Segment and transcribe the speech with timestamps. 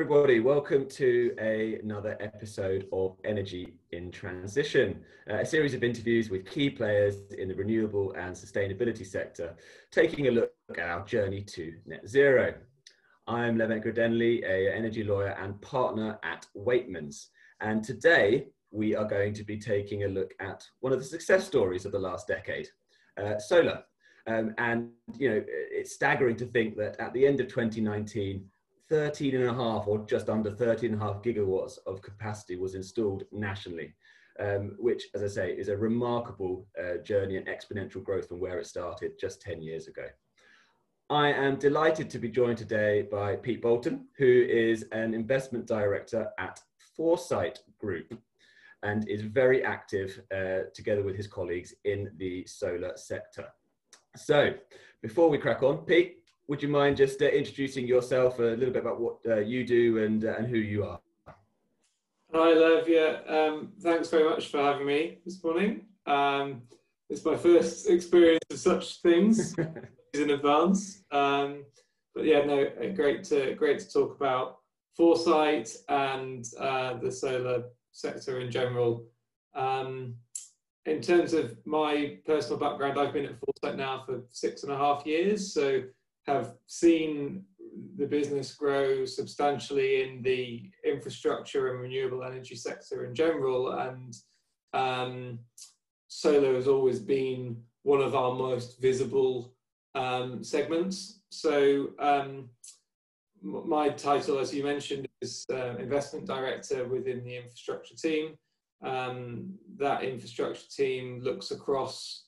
[0.00, 0.38] everybody.
[0.38, 6.46] Welcome to a, another episode of Energy in Transition, uh, a series of interviews with
[6.46, 9.56] key players in the renewable and sustainability sector,
[9.90, 12.54] taking a look at our journey to net zero.
[13.26, 17.30] I'm Levent Gurdenli, a energy lawyer and partner at Waitmans.
[17.60, 21.44] And today we are going to be taking a look at one of the success
[21.44, 22.68] stories of the last decade,
[23.20, 23.82] uh, solar.
[24.28, 28.44] Um, and you know, it's staggering to think that at the end of 2019,
[28.88, 32.74] 13 and a half or just under 13 and a half gigawatts of capacity was
[32.74, 33.94] installed nationally,
[34.40, 38.58] um, which, as I say, is a remarkable uh, journey and exponential growth from where
[38.58, 40.04] it started just 10 years ago.
[41.10, 46.28] I am delighted to be joined today by Pete Bolton, who is an investment director
[46.38, 46.60] at
[46.96, 48.12] Foresight Group
[48.82, 53.46] and is very active uh, together with his colleagues in the solar sector.
[54.16, 54.54] So,
[55.02, 58.82] before we crack on, Pete, would you mind just uh, introducing yourself a little bit
[58.82, 60.98] about what uh, you do and, uh, and who you are?
[62.34, 62.88] Hi, Lev.
[62.88, 65.86] Yeah, um, thanks very much for having me this morning.
[66.06, 66.62] Um,
[67.10, 69.54] it's my first experience of such things
[70.14, 71.04] in advance.
[71.10, 71.64] Um,
[72.14, 74.58] but yeah, no, uh, great to great to talk about
[74.96, 79.06] foresight and uh, the solar sector in general.
[79.54, 80.16] Um,
[80.84, 84.76] in terms of my personal background, I've been at Foresight now for six and a
[84.76, 85.52] half years.
[85.52, 85.82] So
[86.28, 87.44] have seen
[87.96, 93.70] the business grow substantially in the infrastructure and renewable energy sector in general.
[93.70, 94.14] And
[94.74, 95.38] um,
[96.08, 99.54] solar has always been one of our most visible
[99.94, 101.20] um, segments.
[101.30, 102.50] So um,
[103.42, 108.36] my title, as you mentioned, is uh, investment director within the infrastructure team.
[108.84, 112.27] Um, that infrastructure team looks across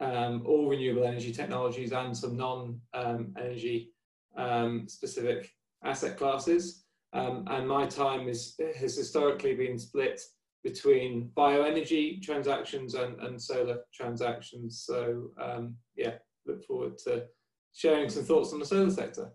[0.00, 3.92] um, all renewable energy technologies and some non-energy
[4.36, 5.50] um, um, specific
[5.84, 6.84] asset classes.
[7.12, 10.20] Um, and my time is, has historically been split
[10.62, 14.84] between bioenergy transactions and, and solar transactions.
[14.86, 16.14] So um, yeah,
[16.46, 17.24] look forward to
[17.72, 19.32] sharing some thoughts on the solar sector.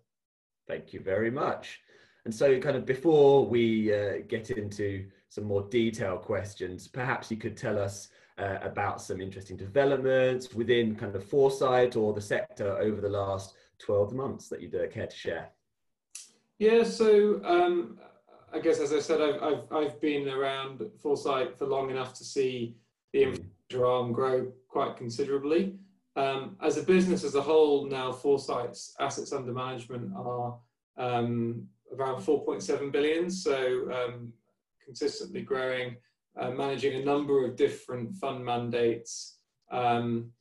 [0.67, 1.79] Thank you very much.
[2.25, 7.37] And so kind of before we uh, get into some more detailed questions, perhaps you
[7.37, 12.77] could tell us uh, about some interesting developments within kind of foresight or the sector
[12.77, 15.49] over the last 12 months that you'd uh, care to share?
[16.59, 17.97] Yeah, so um,
[18.53, 22.23] I guess as I said, I've, I've, I've been around foresight for long enough to
[22.23, 22.75] see
[23.11, 23.29] the hmm.
[23.29, 25.75] infrastructure arm grow quite considerably.
[26.17, 30.57] Um, as a business as a whole, now Foresight's assets under management are
[30.97, 34.31] um, around 4.7 billion, so um,
[34.83, 35.97] consistently growing
[36.39, 39.37] uh, managing a number of different fund mandates.
[39.71, 40.31] Um,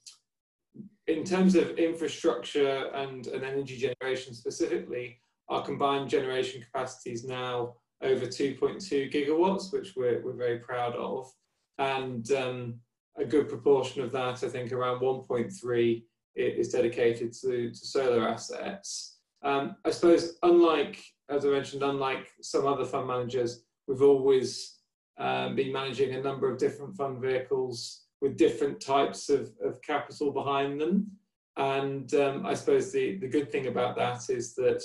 [1.07, 5.19] in terms of infrastructure and, and energy generation specifically,
[5.49, 11.31] our combined generation capacity is now over 2.2 gigawatts, which we're, we're very proud of.
[11.79, 12.81] And um,
[13.17, 16.03] a good proportion of that, I think around 1.3
[16.35, 19.19] is dedicated to, to solar assets.
[19.43, 24.74] Um, I suppose, unlike, as I mentioned, unlike some other fund managers, we've always
[25.19, 30.33] um, been managing a number of different fund vehicles with different types of, of capital
[30.33, 31.11] behind them.
[31.57, 34.83] And um, I suppose the, the good thing about that is that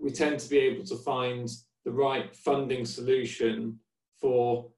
[0.00, 1.48] we tend to be able to find
[1.84, 3.78] the right funding solution
[4.20, 4.70] for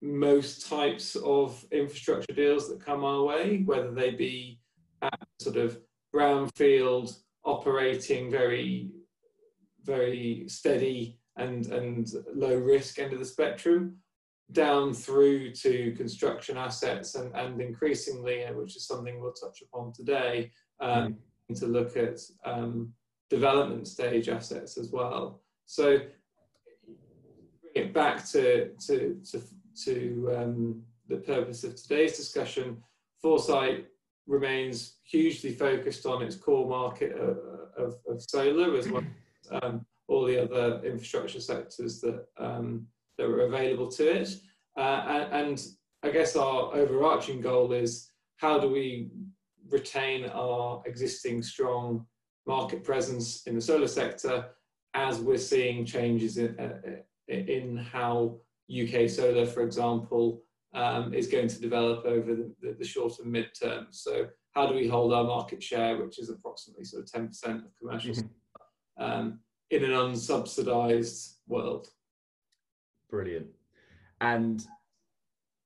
[0.00, 4.60] most types of infrastructure deals that come our way, whether they be
[5.02, 5.78] at sort of
[6.14, 8.90] brownfield operating very,
[9.82, 13.96] very steady and, and low risk end of the spectrum
[14.52, 19.92] down through to construction assets and, and increasingly, uh, which is something we'll touch upon
[19.92, 20.50] today,
[20.80, 21.16] um,
[21.50, 21.58] mm.
[21.58, 22.92] to look at um,
[23.28, 25.42] development stage assets as well.
[25.66, 25.98] So
[27.62, 29.42] bring it back to, to, to,
[29.84, 32.78] to um, the purpose of today's discussion,
[33.20, 33.86] Foresight
[34.26, 37.38] remains hugely focused on its core market of,
[37.76, 39.02] of, of solar as well
[39.50, 42.86] as um, all the other infrastructure sectors that, um,
[43.18, 44.30] that were available to it.
[44.76, 45.66] Uh, and, and
[46.02, 49.10] I guess our overarching goal is how do we
[49.68, 52.06] retain our existing strong
[52.46, 54.46] market presence in the solar sector
[54.94, 56.80] as we're seeing changes in, uh,
[57.28, 58.38] in how
[58.70, 60.42] UK solar, for example,
[60.74, 63.88] um, is going to develop over the, the, the short and mid term.
[63.90, 67.76] So how do we hold our market share, which is approximately sort of 10% of
[67.78, 69.04] commercial mm -hmm.
[69.04, 71.88] um, in an unsubsidized world.
[73.10, 73.48] Brilliant.
[74.20, 74.66] And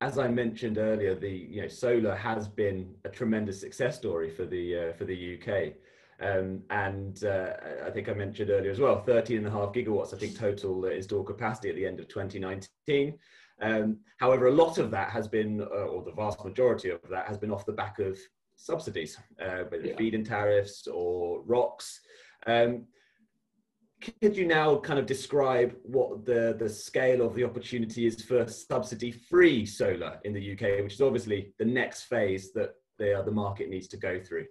[0.01, 4.45] as I mentioned earlier, the you know solar has been a tremendous success story for
[4.45, 5.75] the uh, for the UK.
[6.21, 7.55] Um, and uh,
[7.85, 10.85] I think I mentioned earlier as well, 13 and a half gigawatts, I think total
[10.85, 13.19] installed capacity at the end of 2019.
[13.61, 17.27] Um, however, a lot of that has been, uh, or the vast majority of that
[17.27, 18.17] has been off the back of
[18.55, 19.97] subsidies, uh, whether yeah.
[19.97, 21.99] feed-in tariffs or ROCs.
[22.47, 22.85] Um,
[24.03, 28.47] could you now kind of describe what the, the scale of the opportunity is for
[28.47, 33.69] subsidy-free solar in the UK, which is obviously the next phase that the, the market
[33.69, 34.47] needs to go through?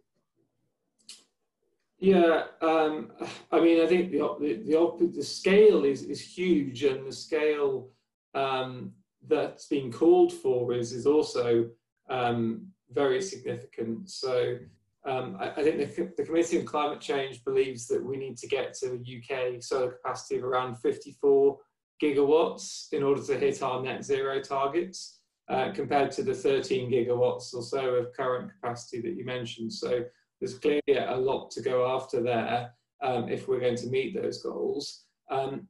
[2.00, 3.12] Yeah, um,
[3.52, 4.54] I mean, I think the the,
[4.98, 7.90] the, the scale is, is huge, and the scale
[8.34, 8.94] um,
[9.28, 11.70] that's being called for is is also
[12.10, 14.10] um, very significant.
[14.10, 14.58] So
[15.06, 18.48] um, I, I, think the, the, Committee on Climate Change believes that we need to
[18.48, 21.58] get to a UK solar capacity of around 54
[22.02, 25.20] gigawatts in order to hit our net zero targets,
[25.50, 29.74] uh, compared to the 13 gigawatts or so of current capacity that you mentioned.
[29.74, 30.04] So
[30.40, 32.72] there's clearly a lot to go after there
[33.02, 35.06] um, if we're going to meet those goals.
[35.30, 35.68] Um,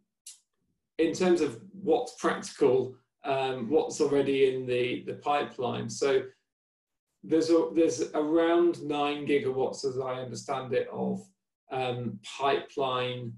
[0.98, 5.90] in terms of what's practical, um, what's already in the, the pipeline.
[5.90, 6.24] So
[7.24, 11.22] there's a, there's around nine gigawatts, as I understand it, of
[11.72, 13.34] um, pipeline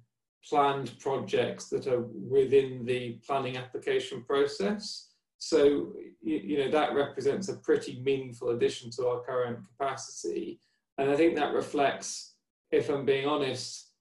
[0.47, 5.09] planned projects that are within the planning application process.
[5.37, 10.59] So you, you know that represents a pretty meaningful addition to our current capacity,
[10.97, 12.35] and I think that reflects,
[12.71, 13.91] if I'm being honest,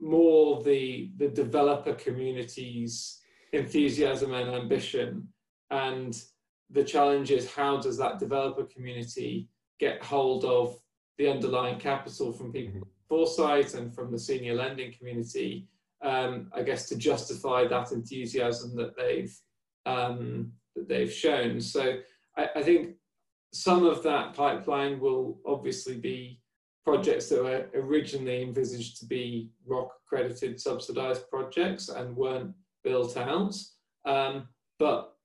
[0.00, 3.20] more the the developer community's
[3.52, 5.26] enthusiasm and ambition
[5.70, 6.22] and
[6.70, 9.48] the challenge is how does that developer community
[9.78, 10.78] get hold of
[11.16, 12.88] the underlying capital from people mm-hmm.
[13.08, 15.66] foresight and from the senior lending community
[16.02, 19.36] um, i guess to justify that enthusiasm that they've
[19.86, 21.98] um, that they've shown so
[22.36, 22.96] I, I, think
[23.54, 26.40] some of that pipeline will obviously be
[26.84, 32.54] projects that were originally envisaged to be ROC accredited subsidized projects and weren't
[32.84, 33.54] built out
[34.04, 34.48] um,
[34.78, 35.17] but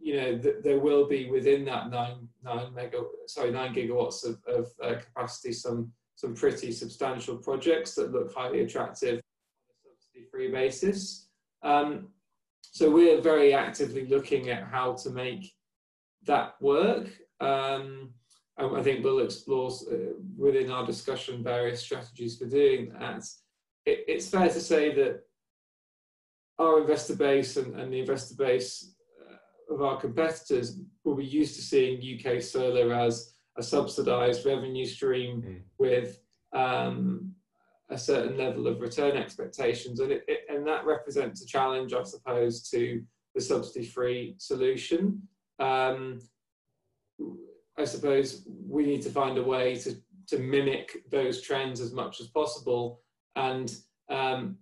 [0.00, 4.36] you know, th- there will be within that nine nine mega sorry nine gigawatts of,
[4.46, 10.50] of uh, capacity some some pretty substantial projects that look highly attractive on a subsidy-free
[10.50, 11.28] basis.
[11.62, 12.08] Um,
[12.60, 15.52] so we're very actively looking at how to make
[16.26, 17.08] that work.
[17.40, 18.10] Um,
[18.58, 23.24] I think we'll explore uh, within our discussion various strategies for doing that.
[23.86, 25.22] It, it's fair to say that
[26.58, 28.91] our investor base and, and the investor base
[29.72, 35.42] of our competitors will be used to seeing UK solar as a subsidized revenue stream
[35.42, 35.60] mm.
[35.78, 36.20] with
[36.52, 37.32] um,
[37.90, 40.00] a certain level of return expectations.
[40.00, 43.02] And, it, it, and that represents a challenge, I suppose, to
[43.34, 45.22] the subsidy free solution.
[45.58, 46.20] Um,
[47.78, 49.96] I suppose we need to find a way to,
[50.28, 53.00] to mimic those trends as much as possible.
[53.36, 53.74] And
[54.10, 54.56] um,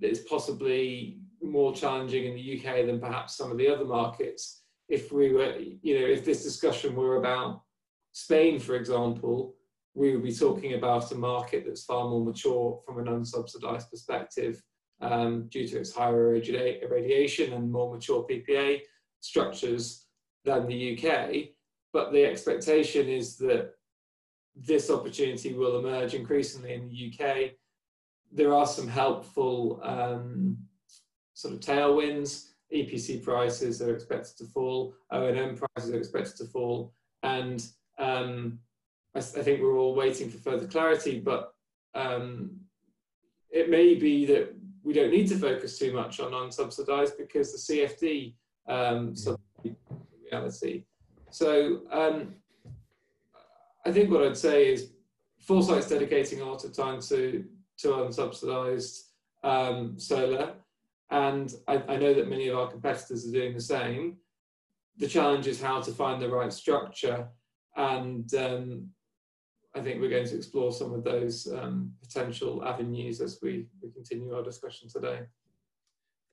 [0.00, 4.62] it's possibly more challenging in the UK than perhaps some of the other markets.
[4.88, 7.62] If we were, you know, if this discussion were about
[8.12, 9.54] Spain, for example,
[9.94, 14.62] we would be talking about a market that's far more mature from an unsubsidized perspective
[15.00, 18.80] um, due to its higher irradiation and more mature PPA
[19.20, 20.06] structures
[20.44, 21.48] than the UK.
[21.92, 23.72] But the expectation is that
[24.54, 27.52] this opportunity will emerge increasingly in the UK.
[28.30, 30.56] There are some helpful um,
[31.34, 32.48] sort of tailwinds.
[32.72, 37.66] EPC prices are expected to fall, O&M prices are expected to fall, and
[37.98, 38.58] um,
[39.14, 41.20] I, I, think we're all waiting for further clarity.
[41.20, 41.52] But
[41.94, 42.52] um,
[43.50, 47.74] it may be that we don't need to focus too much on unsubsidized because the
[47.74, 48.34] CFD
[48.66, 49.14] um,
[50.30, 50.84] reality.
[51.30, 52.34] So um,
[53.84, 54.92] I think what I'd say is
[55.40, 57.44] Foresight's dedicating a lot of time to
[57.78, 59.08] to unsubsidized
[59.42, 60.54] um, solar
[61.12, 64.16] and I, I, know that many of our competitors are doing the same.
[64.96, 67.28] The challenge is how to find the right structure,
[67.76, 68.88] and um,
[69.74, 73.90] I think we're going to explore some of those um, potential avenues as we, we
[73.90, 75.20] continue our discussion today.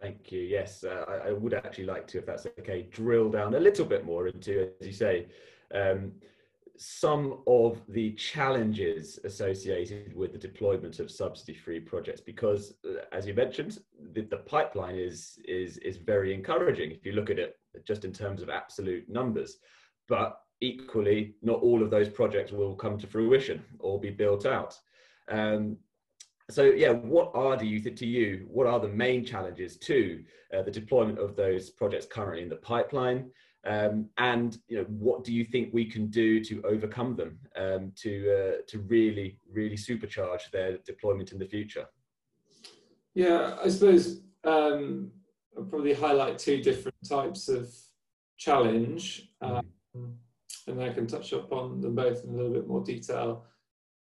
[0.02, 0.40] Thank you.
[0.40, 3.86] Yes, uh, I, I, would actually like to, if that's okay, drill down a little
[3.86, 5.28] bit more into, as you say,
[5.74, 6.14] um,
[6.82, 13.34] some of the challenges associated with the deployment of subsidy-free projects because uh, as you
[13.34, 13.80] mentioned
[14.14, 18.14] the, the, pipeline is is is very encouraging if you look at it just in
[18.14, 19.58] terms of absolute numbers.
[20.08, 24.80] But equally not all of those projects will come to fruition or be built out.
[25.30, 25.76] Um,
[26.50, 30.24] so yeah what are do you think to you what are the main challenges to
[30.56, 33.30] uh, the deployment of those projects currently in the pipeline
[33.66, 37.92] Um, and you know, what do you think we can do to overcome them um,
[37.98, 41.86] to uh, to really really supercharge their deployment in the future?
[43.14, 45.12] Yeah, I suppose um,
[45.58, 47.70] I'll probably highlight two different types of
[48.38, 49.58] challenge, mm.
[49.58, 50.18] um,
[50.68, 53.46] and then I can touch upon them both in a little bit more detail.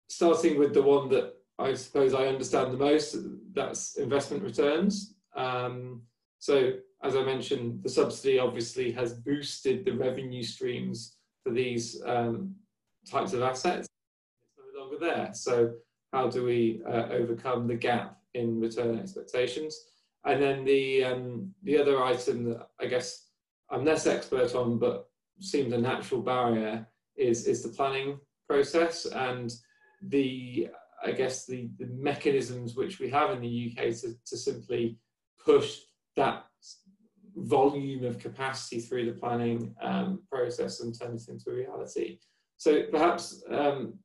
[0.08, 3.16] Starting with the one that I suppose I understand the most,
[3.54, 5.16] that's investment returns.
[5.36, 6.02] Um,
[6.40, 6.74] so
[7.04, 12.56] as I mentioned, the subsidy obviously has boosted the revenue streams for these um,
[13.10, 13.88] types of assets.
[14.58, 15.30] It's no longer there.
[15.34, 15.74] So
[16.12, 19.78] how do we uh, overcome the gap in return expectations?
[20.26, 23.28] And then the um, the other item that I guess
[23.70, 25.08] I'm less expert on, but
[25.40, 29.54] seems a natural barrier is is the planning process and
[30.02, 30.70] the
[31.06, 34.98] I guess the, the mechanisms which we have in the UK to, to simply
[35.44, 35.82] push
[36.16, 36.46] that
[37.36, 42.20] volume of capacity through the planning um, process and turn it into reality.
[42.58, 43.96] So perhaps, um,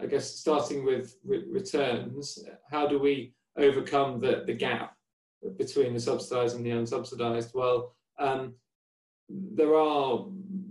[0.00, 4.94] I guess, starting with re returns, how do we overcome the, the gap
[5.56, 7.54] between the subsidised and the unsubsidised?
[7.54, 8.54] Well, um,
[9.28, 10.26] there are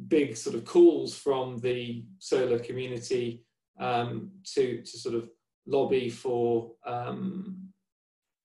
[0.08, 3.46] big sort of calls from the solar community
[3.80, 5.30] um, to, to sort of
[5.66, 7.69] lobby for um,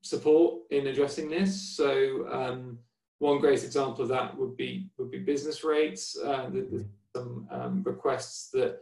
[0.05, 1.61] support in addressing this.
[1.77, 2.79] So um,
[3.19, 6.17] one great example of that would be would be business rates.
[6.17, 6.85] Uh, there's
[7.17, 8.81] some um, requests that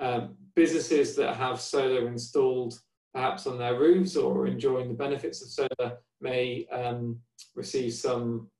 [0.00, 2.78] um, businesses that have solar installed
[3.14, 7.18] perhaps on their roofs or enjoying the benefits of solar may um,
[7.54, 8.50] receive some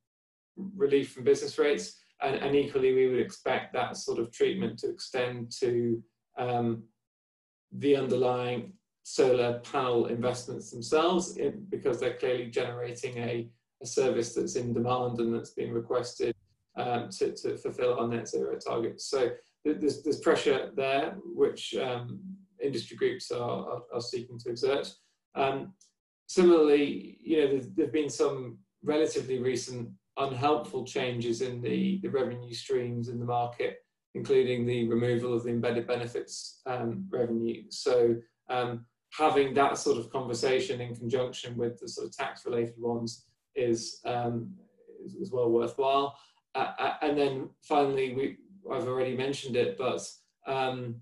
[0.76, 1.98] relief from business rates.
[2.22, 6.02] And, and, equally, we would expect that sort of treatment to extend to
[6.38, 6.84] um,
[7.72, 8.72] the underlying
[9.08, 13.48] solar panel investments themselves in, because they're clearly generating a,
[13.80, 16.34] a, service that's in demand and that's being requested
[16.76, 19.08] um, to, to, fulfill our net zero targets.
[19.08, 19.30] So
[19.64, 22.18] there's, there's pressure there, which um,
[22.60, 24.92] industry groups are, are, are, seeking to exert.
[25.36, 25.72] Um,
[26.26, 32.52] similarly, you know, there have been some relatively recent unhelpful changes in the, the revenue
[32.52, 33.76] streams in the market,
[34.16, 37.62] including the removal of the embedded benefits um, revenue.
[37.70, 38.16] So
[38.48, 43.26] um, having that sort of conversation in conjunction with the sort of tax related ones
[43.54, 44.50] is, um,
[45.04, 46.18] is, is, well worthwhile.
[46.54, 48.36] Uh, uh, and then finally, we,
[48.70, 50.06] I've already mentioned it, but
[50.46, 50.96] um,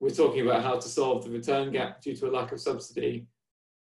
[0.00, 3.26] we're talking about how to solve the return gap due to a lack of subsidy.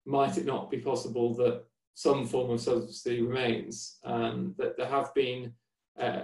[0.05, 3.99] Might it not be possible that some form of subsidy remains?
[4.05, 5.53] Um, that there have been
[5.99, 6.23] uh,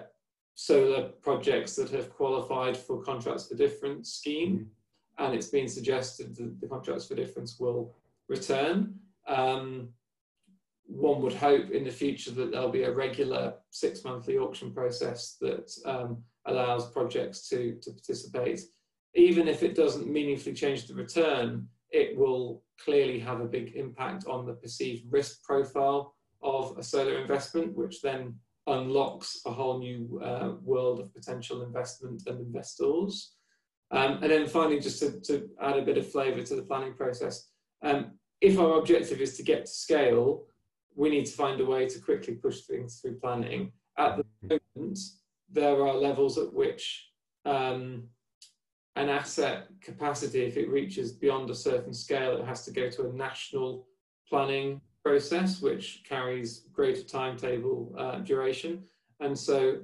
[0.54, 4.68] solar projects that have qualified for contracts for difference scheme.
[5.18, 7.94] And it's been suggested that the contracts for difference will
[8.28, 8.94] return.
[9.26, 9.90] Um,
[10.86, 15.36] one would hope in the future that there'll be a regular six monthly auction process
[15.40, 18.60] that um, allows projects to, to participate.
[19.14, 24.26] Even if it doesn't meaningfully change the return, it will clearly have a big impact
[24.26, 28.34] on the perceived risk profile of a solar investment, which then
[28.66, 33.34] unlocks a whole new uh, world of potential investment and investors.
[33.90, 36.94] Um, and then finally, just to, to, add a bit of flavour to the planning
[36.94, 37.48] process,
[37.82, 40.44] um, if our objective is to get to scale,
[40.94, 43.72] we need to find a way to quickly push things through planning.
[43.96, 44.98] At the moment,
[45.50, 47.08] there are levels at which
[47.44, 48.08] um,
[48.96, 53.08] an asset capacity, if it reaches beyond a certain scale, it has to go to
[53.08, 53.86] a national
[54.28, 58.84] planning process, which carries greater timetable uh, duration.
[59.20, 59.78] And so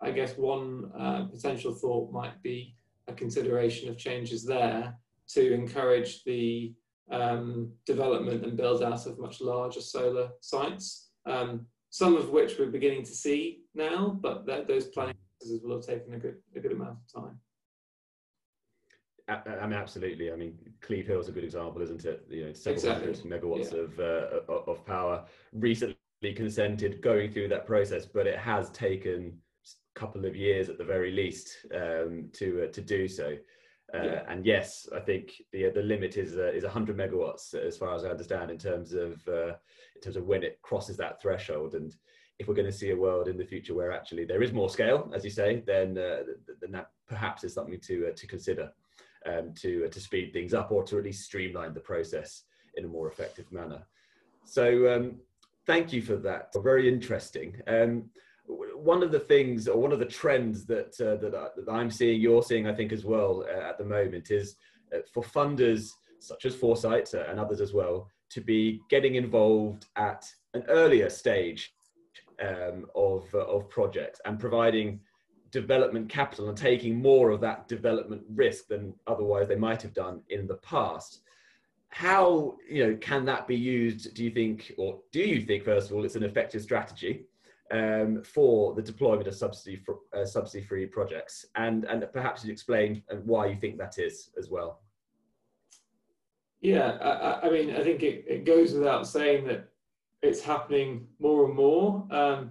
[0.00, 2.76] I guess one uh, potential thought might be
[3.08, 4.96] a consideration of changes there
[5.28, 6.74] to encourage the
[7.10, 12.66] um, development and build out of much larger solar sites, um, some of which we're
[12.66, 16.60] beginning to see now, but that, those planning processes will have taken a good, a
[16.60, 17.38] good amount of time.
[19.26, 20.30] I mean, absolutely.
[20.30, 22.26] I mean, Cleve Hill is a good example, isn't it?
[22.28, 23.14] You know, several exactly.
[23.14, 23.78] hundred megawatts yeah.
[23.78, 25.96] of uh, of power recently
[26.36, 29.38] consented going through that process, but it has taken
[29.94, 33.36] couple of years at the very least um, to uh, to do so.
[33.94, 34.22] Uh, yeah.
[34.28, 38.04] And yes, I think the the limit is uh, is 100 megawatts as far as
[38.04, 39.54] I understand in terms of uh,
[39.94, 41.74] in terms of when it crosses that threshold.
[41.74, 41.94] And
[42.38, 44.68] if we're going to see a world in the future where actually there is more
[44.68, 46.22] scale, as you say, then uh,
[46.60, 48.72] then that perhaps is something to uh, to consider
[49.26, 52.44] um, to to speed things up or to at least streamline the process
[52.76, 53.86] in a more effective manner.
[54.44, 55.16] So um,
[55.66, 56.52] thank you for that.
[56.62, 57.60] Very interesting.
[57.66, 58.10] Um,
[58.46, 61.90] one of the things or one of the trends that uh, that, I, that I'm
[61.90, 64.56] seeing, you're seeing, I think as well uh, at the moment is
[64.94, 69.86] uh, for funders such as Foresight uh, and others as well to be getting involved
[69.96, 71.74] at an earlier stage
[72.42, 75.00] um, of uh, of projects and providing
[75.50, 80.20] development capital and taking more of that development risk than otherwise they might have done
[80.30, 81.20] in the past.
[81.88, 84.14] How you know can that be used?
[84.14, 87.26] Do you think, or do you think, first of all, it's an effective strategy
[87.72, 93.02] um, for the deployment of subsidy for, uh, subsidy-free projects, and and perhaps you explain
[93.10, 94.82] uh, why you think that is as well.
[96.60, 99.68] Yeah, I, I mean, I think it, it goes without saying that
[100.22, 102.06] it's happening more and more.
[102.10, 102.50] Um,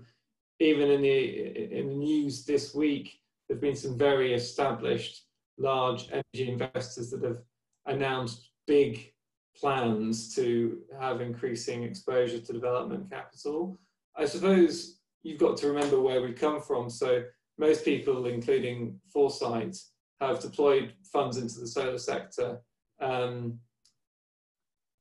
[0.59, 5.25] even in the in the news this week, there've been some very established
[5.57, 7.41] large energy investors that have
[7.85, 9.13] announced big
[9.55, 13.77] plans to have increasing exposure to development capital.
[14.15, 16.89] I suppose you've got to remember where we come from.
[16.89, 17.23] So
[17.57, 19.77] most people, including Foresight,
[20.19, 22.61] have deployed funds into the solar sector
[23.01, 23.59] um,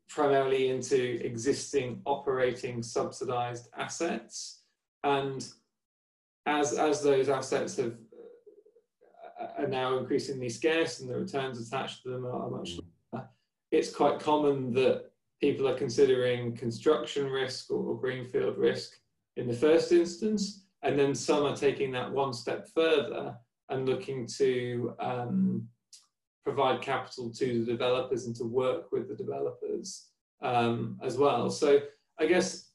[0.08, 4.62] primarily into existing operating subsidized assets.
[5.04, 5.46] And
[6.46, 7.94] as, as those assets have,
[9.40, 12.78] uh, are now increasingly scarce and the returns attached to them are much
[13.12, 13.28] lower,
[13.70, 15.10] it's quite common that
[15.40, 18.92] people are considering construction risk or greenfield risk
[19.36, 23.36] in the first instance, and then some are taking that one step further
[23.68, 25.68] and looking to um,
[26.44, 30.08] provide capital to the developers and to work with the developers
[30.42, 31.50] um, as well.
[31.50, 31.80] So
[32.18, 32.70] I guess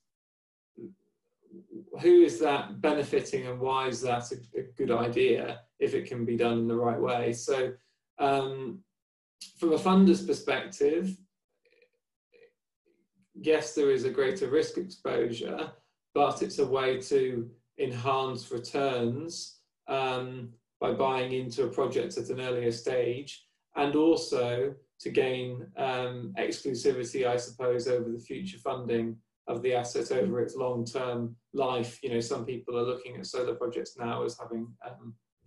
[2.01, 6.25] who is that benefiting and why is that a, a good idea if it can
[6.25, 7.33] be done in the right way?
[7.33, 7.73] So
[8.19, 8.79] um,
[9.59, 11.15] from a funder's perspective,
[13.35, 15.71] yes, there is a greater risk exposure,
[16.17, 17.47] but it's a way to
[17.77, 20.50] enhance returns um,
[20.81, 23.45] by buying into a project at an earlier stage
[23.75, 29.15] and also to gain um, exclusivity, I suppose, over the future funding
[29.47, 32.00] of the asset over its long-term life.
[32.01, 34.67] You know, some people are looking at solar projects now as having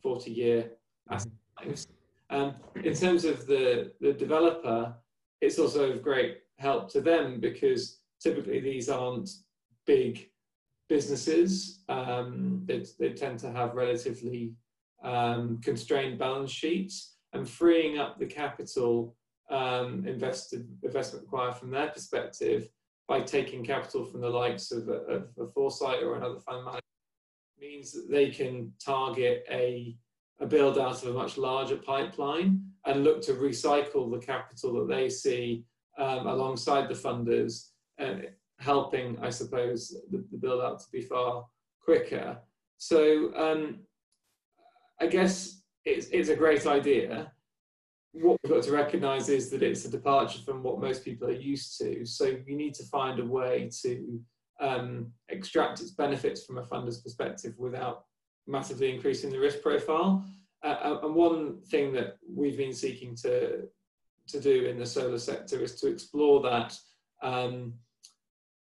[0.04, 0.70] 40-year
[1.10, 1.32] um, asset
[1.64, 1.88] lives.
[2.30, 4.94] Um, in terms of the, the developer,
[5.40, 9.28] it's also of great help to them because typically these aren't
[9.84, 10.29] big
[10.90, 11.84] businesses.
[11.88, 14.52] Um, they, they, tend to have relatively
[15.04, 19.16] um, constrained balance sheets and freeing up the capital
[19.50, 22.68] um, invested, investment required from their perspective
[23.06, 26.80] by taking capital from the likes of, of, Foresight or another fund manager
[27.60, 29.96] means that they can target a,
[30.40, 34.92] a build out of a much larger pipeline and look to recycle the capital that
[34.92, 35.64] they see
[35.98, 37.70] um, alongside the funders,
[38.60, 41.46] helping, I suppose, the, the, build out to be far
[41.82, 42.38] quicker.
[42.76, 43.80] So um,
[45.00, 47.32] I guess it's, it's a great idea.
[48.12, 51.32] What we've got to recognize is that it's a departure from what most people are
[51.32, 52.04] used to.
[52.04, 54.20] So you need to find a way to
[54.60, 58.04] um, extract its benefits from a funder's perspective without
[58.46, 60.24] massively increasing the risk profile.
[60.62, 63.62] Uh, and one thing that we've been seeking to,
[64.28, 66.76] to do in the solar sector is to explore that
[67.22, 67.72] um,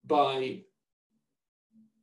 [0.07, 0.61] by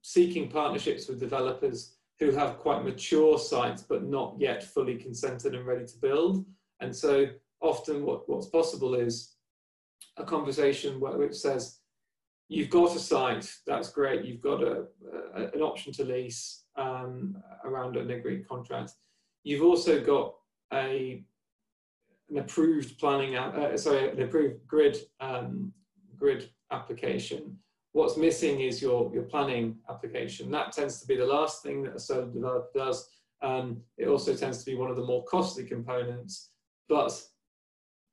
[0.02, 5.66] seeking partnerships with developers who have quite mature sites but not yet fully consented and
[5.66, 6.46] ready to build.
[6.80, 7.28] And so
[7.62, 9.36] often what, what's possible is
[10.18, 11.80] a conversation where, which says,
[12.48, 14.86] you've got a site, that's great, you've got a,
[15.36, 18.94] a an option to lease um, around an agreed contract.
[19.44, 20.36] You've also got
[20.74, 21.24] a
[22.30, 25.74] an approved planning, uh, sorry, an approved grid um,
[26.18, 27.58] grid application
[27.94, 30.50] What's missing is your, your planning application.
[30.52, 33.10] That tends to be the last thing that a solar developer does.
[33.42, 36.52] Um, it also tends to be one of the more costly components.
[36.88, 37.22] But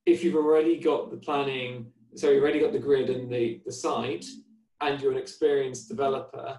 [0.05, 3.73] if you've already got the planning, so you've already got the grid and the, the
[3.73, 4.27] site,
[4.81, 6.59] and you're an experienced developer,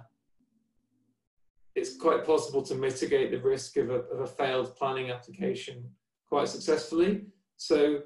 [1.75, 5.84] it's quite possible to mitigate the risk of a, of a failed planning application
[6.27, 7.25] quite successfully.
[7.58, 8.01] So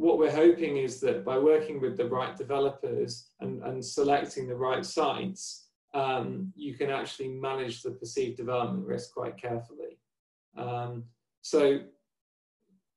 [0.00, 4.56] what we're hoping is that by working with the right developers and, and selecting the
[4.56, 9.98] right sites, um, you can actually manage the perceived development risk quite carefully.
[10.56, 11.04] Um,
[11.42, 11.80] so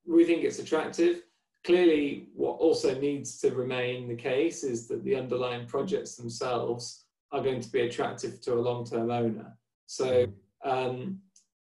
[0.08, 1.24] we think it's attractive.
[1.66, 7.44] Clearly, what also needs to remain the case is that the underlying projects themselves are
[7.44, 9.58] going to be attractive to a long-term owner.
[9.88, 10.28] So
[10.63, 11.20] um,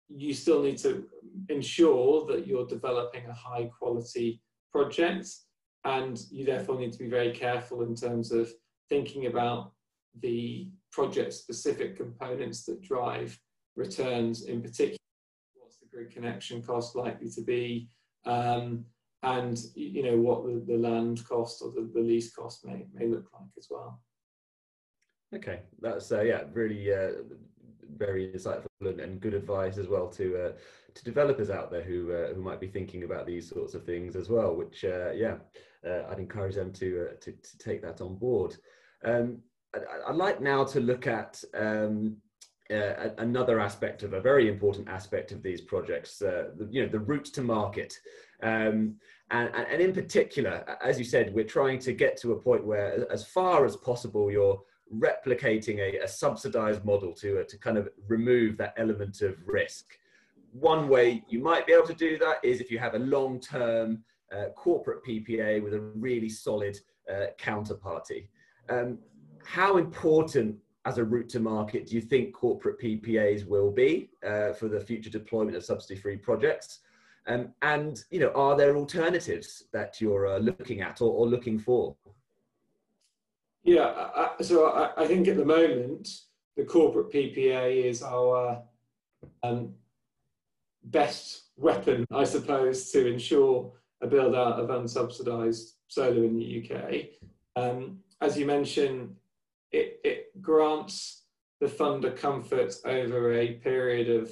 [0.08, 1.04] you still need to
[1.50, 4.40] ensure that you're developing a high quality
[4.76, 5.28] project,
[5.84, 8.52] and you therefore need to be very careful in terms of
[8.90, 9.72] thinking about
[10.20, 13.38] the project specific components that drive
[13.74, 14.98] returns in particular.
[15.54, 17.88] What's the grid connection cost likely to be?
[18.26, 18.84] Um,
[19.22, 23.06] and you know what the, the land cost or the, the lease cost may, may
[23.06, 24.00] look like as well.
[25.34, 27.12] Okay, that's uh, yeah, really uh,
[27.96, 30.52] very insightful and, and good advice as well to uh,
[30.94, 34.16] to developers out there who uh, who might be thinking about these sorts of things
[34.16, 34.54] as well.
[34.54, 35.36] Which uh, yeah,
[35.86, 38.56] uh, I'd encourage them to, uh, to, to take that on board.
[39.04, 39.38] Um,
[39.74, 42.16] I, would like now to look at um,
[42.70, 46.88] uh, another aspect of a very important aspect of these projects, uh, the, you know,
[46.88, 47.94] the route to market.
[48.42, 48.96] Um,
[49.30, 53.10] and, and in particular, as you said, we're trying to get to a point where,
[53.12, 54.60] as far as possible, you're
[54.94, 59.98] replicating a, a subsidized model to, uh, to kind of remove that element of risk.
[60.52, 63.40] One way you might be able to do that is if you have a long
[63.40, 66.78] term uh, corporate PPA with a really solid
[67.10, 68.28] uh, counterparty.
[68.68, 68.98] Um,
[69.44, 74.52] how important as a route to market do you think corporate PPAs will be uh,
[74.52, 76.80] for the future deployment of subsidy-free projects?
[77.26, 81.58] Um, and you know, are there alternatives that you're uh, looking at or, or, looking
[81.58, 81.96] for?
[83.66, 86.08] Yeah, I, so I, I, think at the moment
[86.56, 88.62] the corporate PPA is our
[89.42, 89.74] um,
[90.84, 97.06] best weapon, I suppose, to ensure a build out of unsubsidized solar in the UK.
[97.56, 99.16] Um, as you mentioned,
[99.72, 101.24] it, it grants
[101.60, 104.30] the funder comfort over a period of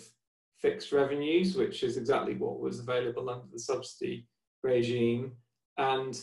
[0.59, 4.29] fixed revenues, which is exactly what was available under the subsidy
[4.62, 5.33] regime.
[5.77, 6.16] And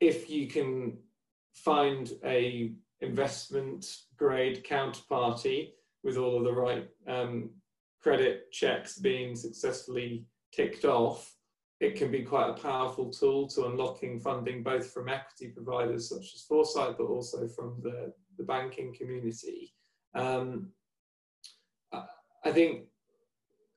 [0.00, 0.96] if you can
[1.54, 5.70] find a investment grade counterparty
[6.02, 7.50] with all of the right um,
[8.00, 11.34] credit checks being successfully ticked off,
[11.80, 16.34] it can be quite a powerful tool to unlocking funding both from equity providers such
[16.34, 19.74] as Foresight, but also from the, the banking community.
[20.14, 20.68] Um,
[22.44, 22.84] I think,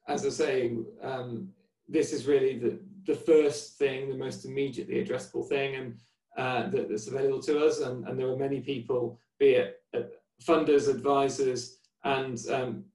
[0.07, 1.49] as I say, um,
[1.87, 5.99] this is really the, the first thing, the most immediately addressable thing, and
[6.37, 7.79] uh, that, that's available to us.
[7.79, 10.01] And, and, there are many people, be it uh,
[10.43, 12.85] funders, advisors, and um,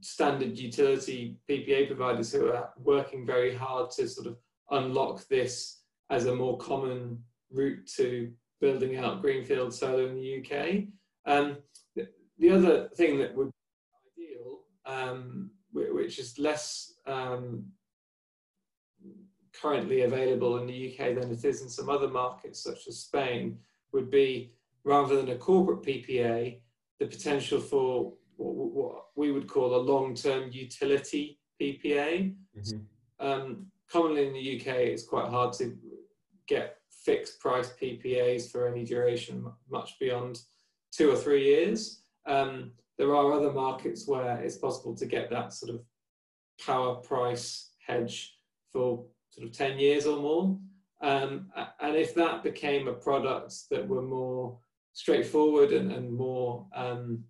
[0.00, 4.36] standard utility PPA providers who are working very hard to sort of
[4.70, 10.84] unlock this as a more common route to building out greenfield solar in the UK.
[11.26, 11.58] Um,
[11.96, 13.50] the, the, other thing that would
[14.16, 17.64] be ideal, um, which is less um,
[19.64, 23.58] currently available in the UK than it is in some other markets such as Spain,
[23.92, 24.52] would be
[24.84, 26.58] rather than a corporate PPA,
[27.00, 32.34] the potential for what, what we would call a long-term utility PPA.
[32.58, 33.26] Mm-hmm.
[33.26, 35.74] Um, commonly in the UK, it's quite hard to
[36.46, 40.40] get fixed price PPAs for any duration much beyond
[40.92, 42.02] two or three years.
[42.26, 45.80] Um, there are other markets where it's possible to get that sort of
[46.66, 48.36] power price hedge
[48.70, 50.58] for sort of 10 years or more.
[51.02, 54.58] Um, and if that became a product that were more
[54.92, 57.24] straightforward and, and more um,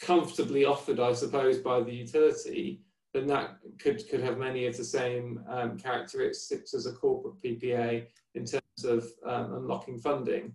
[0.00, 2.80] comfortably offered, I suppose, by the utility,
[3.12, 8.06] then that could, could have many of the same um, characteristics as a corporate PPA
[8.34, 10.52] in terms of um, unlocking funding.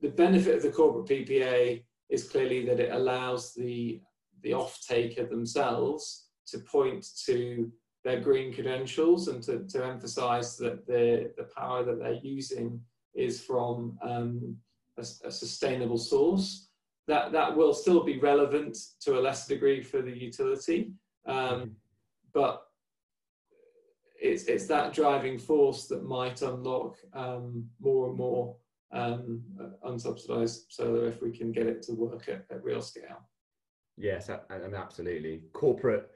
[0.00, 4.00] The benefit of the corporate PPA is clearly that it allows the,
[4.42, 7.70] the off-taker themselves to point to
[8.04, 12.80] their green credentials and to, to emphasize that the, the power that they're using
[13.14, 14.56] is from um,
[14.98, 16.68] a, a sustainable source
[17.08, 20.92] that that will still be relevant to a lesser degree for the utility,
[21.26, 21.68] um, mm-hmm.
[22.32, 22.62] but
[24.20, 28.56] it's it's that driving force that might unlock um, more and more
[28.92, 29.42] um,
[29.84, 33.28] unsubsidized solar if we can get it to work at, at real scale.
[33.96, 35.42] Yes, and absolutely.
[35.52, 36.10] Corporate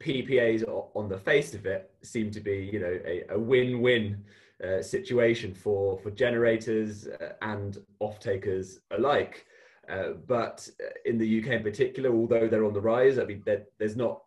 [0.00, 4.24] PPAs on the face of it seem to be, you know, a, a win-win
[4.64, 9.46] uh, situation for for generators uh, and off-takers alike.
[9.88, 10.68] Uh, but
[11.04, 13.42] in the UK in particular, although they're on the rise, I mean,
[13.78, 14.22] there's not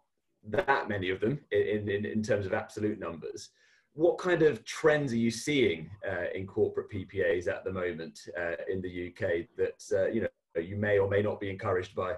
[0.46, 3.50] that many of them in, in, in terms of absolute numbers.
[3.94, 8.56] What kind of trends are you seeing uh, in corporate PPAs at the moment uh,
[8.68, 12.16] in the UK that uh, you know you may or may not be encouraged by?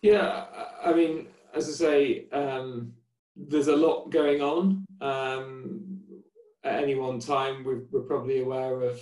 [0.00, 0.46] Yeah,
[0.82, 2.92] I mean, as I say, um,
[3.36, 4.84] there's a lot going on.
[5.00, 6.00] Um,
[6.64, 9.00] at any one time, we're, we're probably aware of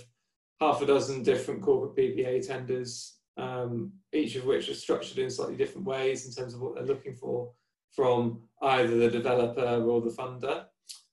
[0.59, 5.55] half a dozen different corporate PPA tenders, um, each of which are structured in slightly
[5.55, 7.51] different ways in terms of what they're looking for
[7.91, 10.65] from either the developer or the funder.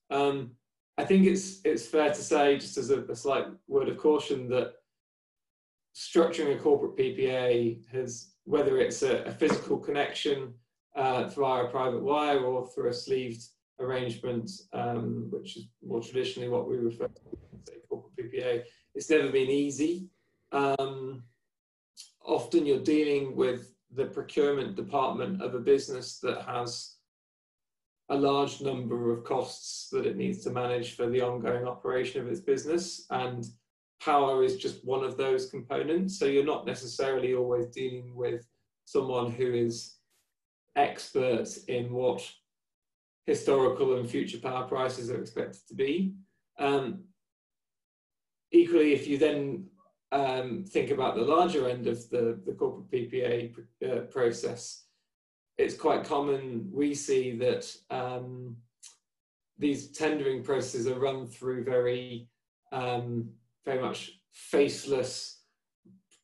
[0.09, 0.51] Um,
[0.97, 4.49] I think it's it's fair to say, just as a, a slight word of caution,
[4.49, 4.73] that
[5.95, 10.53] structuring a corporate PPA has, whether it's a, a physical connection
[10.95, 13.43] uh, via a private wire or through a sleeved
[13.79, 17.21] arrangement, um, which is more traditionally what we refer to
[17.53, 18.63] as a corporate PPA,
[18.95, 20.07] it's never been easy.
[20.51, 21.23] Um,
[22.25, 26.95] often you're dealing with the procurement department of a business that has
[28.09, 32.27] a large number of costs that it needs to manage for the ongoing operation of
[32.27, 33.05] its business.
[33.11, 33.45] And
[34.01, 36.17] power is just one of those components.
[36.17, 38.47] So you're not necessarily always dealing with
[38.85, 39.98] someone who is
[40.75, 42.29] expert in what
[43.25, 46.13] historical and future power prices are expected to be.
[46.57, 47.03] Um,
[48.51, 49.67] equally, if you then
[50.11, 53.55] um, think about the larger end of the, the corporate PPA
[53.87, 54.85] uh, process,
[55.57, 58.55] it's quite common we see that um,
[59.57, 62.29] these tendering processes are run through very,
[62.71, 63.29] um,
[63.65, 65.41] very much faceless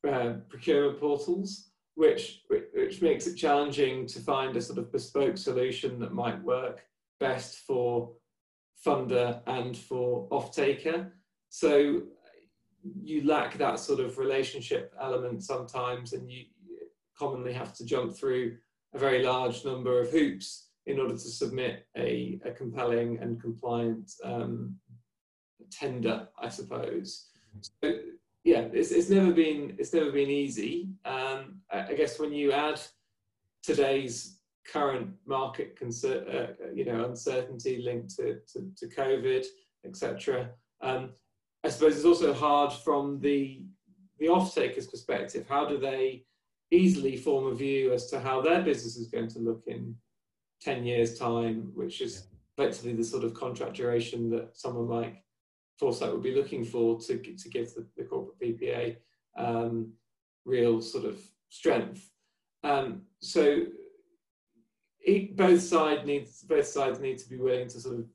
[0.08, 2.42] uh, procurement portals, which,
[2.74, 6.82] which makes it challenging to find a sort of bespoke solution that might work
[7.20, 8.12] best for
[8.86, 11.14] funder and for off-taker.
[11.50, 12.04] So
[13.02, 16.46] you lack that sort of relationship element sometimes, and you
[17.18, 18.58] commonly have to jump through
[18.94, 24.12] a very large number of hoops in order to submit a, a compelling and compliant
[24.24, 24.76] um,
[25.72, 27.28] tender, I suppose.
[27.62, 27.94] So,
[28.46, 30.90] yeah, it's, it's never been it's never been easy.
[31.04, 32.80] Um, I, I, guess when you add
[33.64, 34.38] today's
[34.72, 39.46] current market concern, uh, you know, uncertainty linked to, to, to COVID,
[39.84, 40.52] etc.
[40.82, 41.10] Um,
[41.64, 43.64] I suppose it's also hard from the
[44.20, 45.48] the off-taker's perspective.
[45.50, 46.24] How do they
[46.70, 49.96] easily form a view as to how their business is going to look in
[50.62, 52.28] 10 years' time, which is
[52.58, 55.26] effectively the sort of contract duration that someone like
[55.78, 58.98] Foresight would be looking for to, to give the, the corporate PPA
[59.38, 59.92] um,
[60.46, 62.10] real sort of strength.
[62.64, 63.66] Um, so
[65.00, 68.06] it, both side needs both sides need to be willing to sort of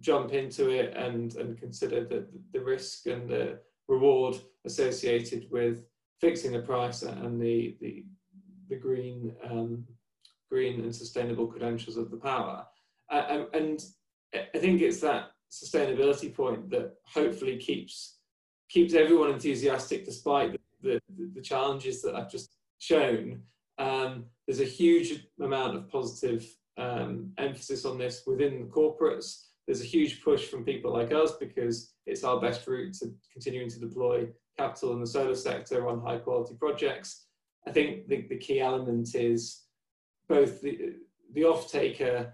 [0.00, 5.86] jump into it and and consider the the risk and the reward associated with
[6.20, 8.04] fixing the price and the the,
[8.68, 9.84] the green um,
[10.50, 12.66] green and sustainable credentials of the power.
[13.10, 13.80] Uh, and
[14.34, 18.19] I think it's that sustainability point that hopefully keeps
[18.70, 20.52] keeps everyone enthusiastic despite
[20.82, 23.42] the, the, the challenges that I've just shown.
[23.78, 26.46] Um, there's a huge amount of positive
[26.78, 29.48] um, emphasis on this within the corporates.
[29.66, 33.68] There's a huge push from people like us because it's our best route to continuing
[33.70, 34.28] to deploy
[34.58, 37.26] capital in the solar sector on high quality projects.
[37.66, 39.64] I think the, the key element is
[40.28, 40.94] both the,
[41.34, 42.32] the off-taker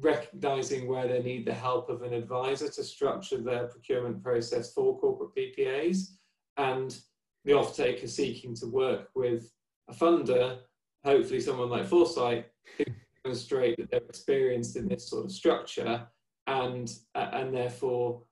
[0.00, 4.98] recognizing where they need the help of an advisor to structure their procurement process for
[4.98, 6.16] corporate PPAs
[6.58, 6.98] and
[7.44, 9.50] the off-taker seeking to work with
[9.88, 10.58] a funder,
[11.04, 12.84] hopefully someone like Foresight, who
[13.24, 16.06] demonstrate that they're experienced in this sort of structure
[16.46, 18.22] and, uh, and therefore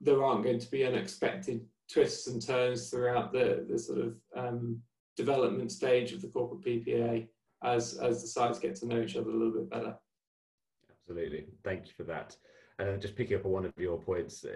[0.00, 4.80] there aren't going to be unexpected twists and turns throughout the, the sort of um,
[5.16, 7.26] development stage of the corporate PPA
[7.64, 9.96] as, as the sites get to know each other a little bit better.
[11.12, 11.44] Absolutely.
[11.62, 12.36] Thank you for that.
[12.78, 14.46] And just picking up on one of your points,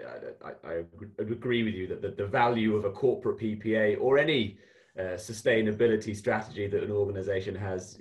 [0.43, 0.83] I, I, I
[1.19, 4.57] agree with you that the, the, value of a corporate PPA or any
[4.99, 7.99] uh, sustainability strategy that an organization has,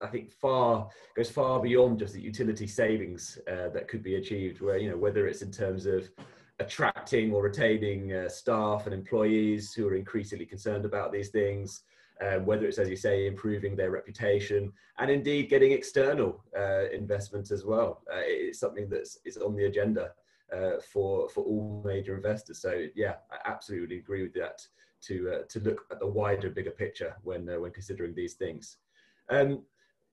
[0.00, 4.60] I think far goes far beyond just the utility savings uh, that could be achieved.
[4.60, 6.10] Where you know whether it's in terms of
[6.58, 11.82] attracting or retaining uh, staff and employees who are increasingly concerned about these things,
[12.20, 17.50] um, whether it's, as you say, improving their reputation and indeed getting external uh, investment
[17.50, 18.02] as well.
[18.12, 20.10] Uh, it's something that's is on the agenda
[20.52, 22.60] uh, for, for all major investors.
[22.60, 24.66] So yeah, I absolutely agree with that
[25.02, 28.76] to, uh, to look at the wider, bigger picture when, uh, when considering these things.
[29.30, 29.62] Um,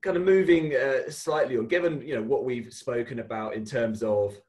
[0.01, 0.73] kind of moving
[1.09, 4.39] slightly on, given you know what we've spoken about in terms of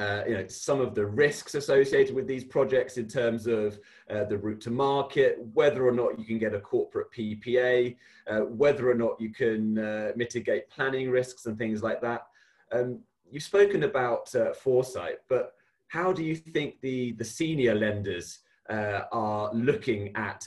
[0.00, 4.24] uh, you know, some of the risks associated with these projects in terms of uh,
[4.24, 7.94] the route to market, whether or not you can get a corporate PPA,
[8.26, 12.28] uh, whether or not you can uh, mitigate planning risks and things like that.
[12.72, 15.52] Um, you've spoken about uh, foresight, but
[15.88, 18.38] how do you think the, the senior lenders
[18.70, 20.46] uh, are looking at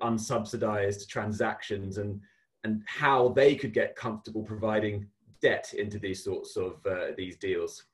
[0.00, 2.18] unsubsidized transactions and,
[2.62, 5.06] and how they could get comfortable providing
[5.42, 6.80] debt into these sorts of
[7.18, 7.84] these deals?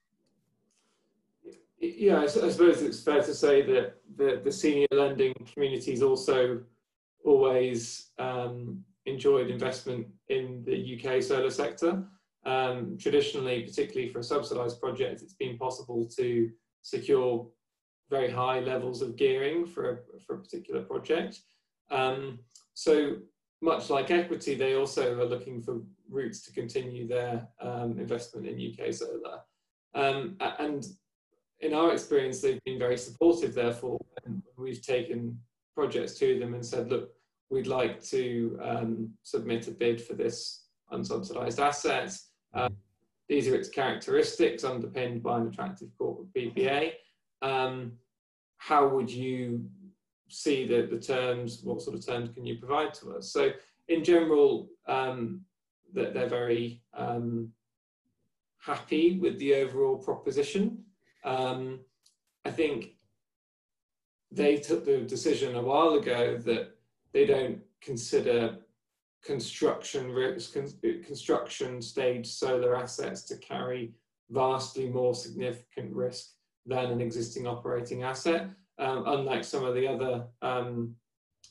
[1.81, 6.61] Yeah, I, suppose it's fair to say that the, the senior lending communities also
[7.25, 12.05] always um, enjoyed investment in the UK solar sector.
[12.45, 16.51] Um, traditionally, particularly for a subsidised project, it's been possible to
[16.83, 17.47] secure
[18.11, 21.41] very high levels of gearing for a, for a particular project.
[21.91, 22.41] Um,
[22.75, 23.17] so
[23.63, 28.75] much like equity, they also are looking for routes to continue their um, investment in
[28.75, 29.41] UK solar.
[29.95, 30.85] Um, and
[31.61, 33.55] in our experience, they've been very supportive.
[33.55, 35.39] Therefore, when we've taken
[35.75, 37.11] projects to them and said, "Look,
[37.51, 42.17] we'd like to um, submit a bid for this unsubsidized asset.
[42.55, 42.69] Uh,
[43.29, 46.93] these are its characteristics underpinned by an attractive corporate PPA.
[47.43, 47.93] Um,
[48.59, 49.65] how would you
[50.29, 51.61] see the, the terms?
[51.63, 53.33] What sort of terms can you provide to us?
[53.33, 53.51] So
[53.89, 55.43] in general, um,
[55.95, 57.51] that they're very um,
[58.59, 60.85] happy with the overall proposition.
[61.25, 61.81] Um,
[62.45, 62.93] I think
[64.31, 66.77] they took the decision a while ago that
[67.13, 68.59] they don't consider
[69.25, 70.15] construction
[71.07, 73.93] construction stage solar assets to carry
[74.31, 76.31] vastly more significant risk
[76.65, 78.49] than an existing operating asset.
[78.79, 80.95] Um, unlike some of the other um,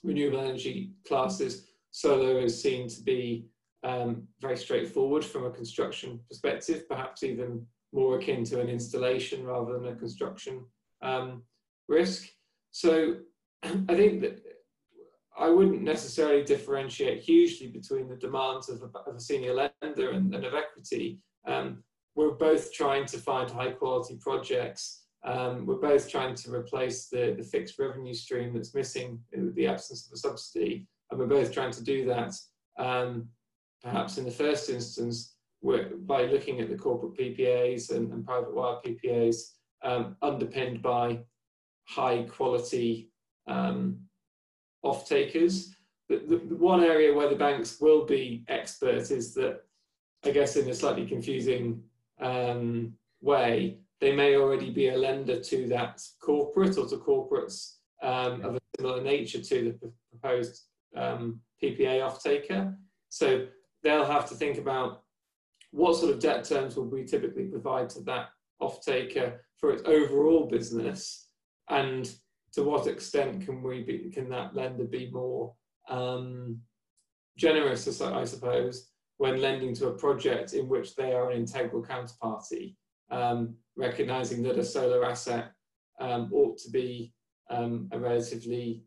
[0.04, 3.46] renewable energy classes, solar is seen to be
[3.84, 9.74] um, very straightforward from a construction perspective, perhaps even more akin to an installation rather
[9.74, 10.66] than a construction
[11.02, 11.44] um,
[11.88, 12.28] risk.
[12.72, 13.16] So
[13.64, 14.42] I think that
[15.38, 20.34] I wouldn't necessarily differentiate hugely between the demands of a, of a senior lender and,
[20.36, 21.20] and of equity.
[21.48, 21.84] Um,
[22.16, 25.04] we're both trying to find high quality projects.
[25.24, 29.68] Um, we're both trying to replace the, the fixed revenue stream that's missing in the
[29.68, 30.86] absence of a subsidy.
[31.10, 32.34] And we're both trying to do that,
[32.78, 33.30] um,
[33.82, 38.78] perhaps in the first instance, by looking at the corporate PPAs and, and private wire
[38.86, 41.20] PPAs um, underpinned by
[41.86, 43.12] high quality
[43.48, 43.98] um,
[44.84, 45.74] off takers.
[46.08, 49.62] The, the, one area where the banks will be expert is that,
[50.26, 51.84] I guess, in a slightly confusing
[52.20, 58.42] um, way, they may already be a lender to that corporate or to corporates um,
[58.44, 60.64] of a similar nature to the proposed
[60.96, 62.76] um, PPA off taker.
[63.10, 63.48] So
[63.84, 65.04] they'll have to think about
[65.72, 68.30] what sort of debt terms will we typically provide to that
[68.60, 71.28] off taker for its overall business?
[71.70, 72.12] And
[72.54, 75.54] to what extent can we be can that lender be more
[75.90, 76.60] um,
[77.38, 82.76] generous i suppose when lending to a project in which they are an integral counterparty
[83.12, 85.52] um, recognizing that a solar asset
[86.00, 87.14] um, ought to be
[87.50, 88.84] um, a relatively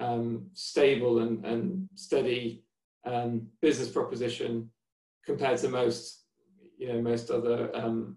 [0.00, 2.64] um, stable and, and steady
[3.06, 4.68] um, business proposition
[5.24, 6.24] compared to most
[6.78, 7.70] you know most other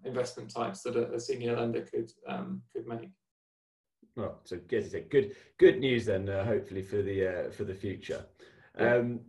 [0.05, 2.11] investment types that a, a senior lender could
[2.73, 3.09] could make
[4.15, 6.29] well, so as you say, good good news then.
[6.29, 8.25] Uh, hopefully for the uh, for the future.
[8.77, 9.21] Um,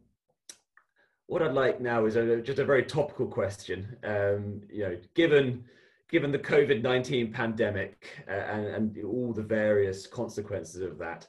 [1.27, 3.97] what I'd like now is a, just a very topical question.
[4.05, 5.65] Um, you know, given
[6.09, 11.27] given the COVID nineteen pandemic uh, and, and all the various consequences of that,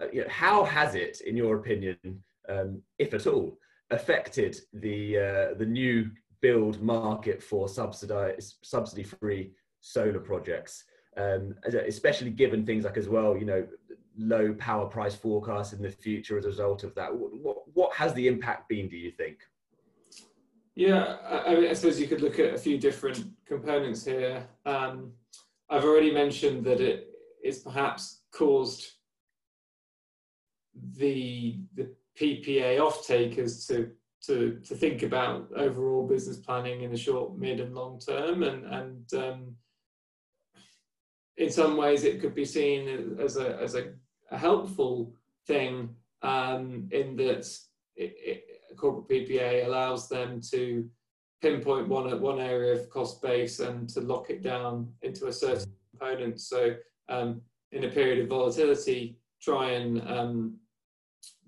[0.00, 1.98] uh, you know, how has it, in your opinion,
[2.48, 3.58] um, if at all,
[3.90, 10.84] affected the uh, the new build market for subsidized subsidy free solar projects?
[11.16, 11.54] um,
[11.86, 13.66] especially given things like as well, you know,
[14.16, 17.14] low power price forecasts in the future as a result of that.
[17.14, 19.38] What, what has the impact been, do you think?
[20.74, 24.46] Yeah, I, I suppose you could look at a few different components here.
[24.66, 25.12] Um,
[25.70, 27.08] I've already mentioned that it
[27.44, 28.86] is perhaps caused
[30.96, 33.90] the the PPA off takers to
[34.26, 38.64] to to think about overall business planning in the short, mid, and long term, and
[38.64, 39.54] and um,
[41.36, 43.92] in some ways it could be seen as a, as a,
[44.30, 45.14] a helpful
[45.46, 45.88] thing
[46.22, 47.46] um, in that
[47.96, 48.44] it, it,
[48.76, 50.88] corporate PPA allows them to
[51.42, 55.72] pinpoint one one area of cost base and to lock it down into a certain
[55.90, 56.40] component.
[56.40, 56.74] So
[57.08, 57.40] um,
[57.72, 60.56] in a period of volatility, try and um,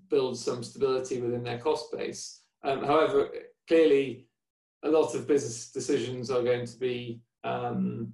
[0.08, 2.42] build some stability within their cost base.
[2.64, 3.30] Um, however,
[3.68, 4.26] clearly,
[4.82, 8.12] a lot of business decisions are going to be um,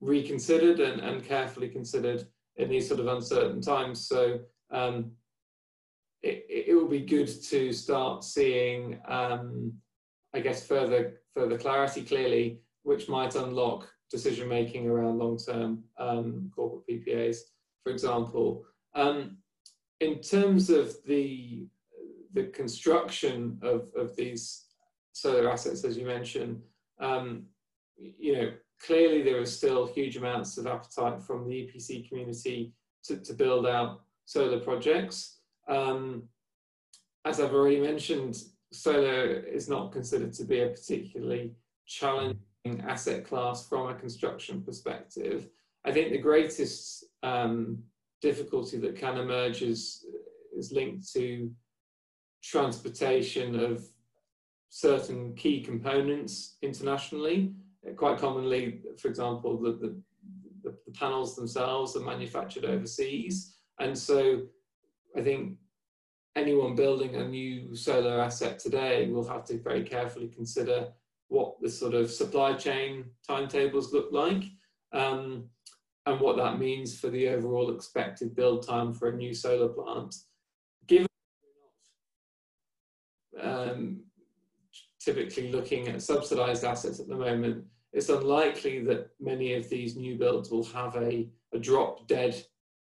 [0.00, 4.06] reconsidered and, and carefully considered in these sort of uncertain times.
[4.06, 5.12] So um,
[6.22, 9.72] it, it will be good to start seeing, um,
[10.34, 16.50] I guess, further further clarity clearly, which might unlock decision making around long term um,
[16.54, 17.38] corporate PPAs,
[17.82, 18.64] for example.
[18.94, 19.38] Um,
[20.02, 21.66] in terms of the
[22.34, 24.64] the construction of, of these
[25.12, 26.62] solar assets, as you mentioned,
[26.98, 27.44] um,
[27.98, 28.52] you know,
[28.84, 32.72] clearly there are still huge amounts of appetite from the EPC community
[33.04, 35.40] to, to build out solar projects.
[35.68, 36.22] Um,
[37.26, 41.52] as I've already mentioned, solar is not considered to be a particularly
[41.86, 42.38] challenging
[42.88, 45.48] asset class from a construction perspective.
[45.84, 47.82] I think the greatest um,
[48.22, 50.06] difficulty that can emerge is,
[50.56, 51.50] is linked to
[52.42, 53.84] transportation of
[54.70, 57.52] certain key components internationally
[57.96, 59.96] quite commonly, for example, the, the,
[60.62, 63.56] the, panels themselves are manufactured overseas.
[63.80, 64.42] And so
[65.16, 65.56] I think
[66.36, 70.88] anyone building a new solar asset today will have to very carefully consider
[71.28, 74.44] what the sort of supply chain timetables look like
[74.92, 75.48] um,
[76.06, 80.14] and what that means for the overall expected build time for a new solar plant.
[80.86, 81.06] Given
[83.40, 84.00] um,
[85.00, 90.16] typically looking at subsidized assets at the moment, it's unlikely that many of these new
[90.16, 92.42] builds will have a, a drop dead